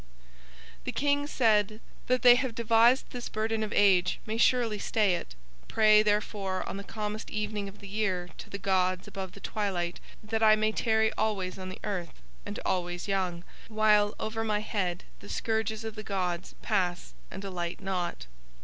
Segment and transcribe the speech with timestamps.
[0.83, 5.35] The King said: "They that have devised this burden of age may surely stay it,
[5.67, 9.99] pray therefore on the calmest evening of the year to the gods above the twilight
[10.23, 15.03] that I may tarry always on the earth and always young, while over my head
[15.19, 18.25] the scourges of the gods pass and alight not."